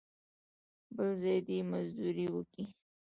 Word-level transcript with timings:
بل 0.95 1.09
ځای 1.21 1.39
دې 1.47 1.57
مزدوري 1.71 2.25
وکي. 2.29 2.63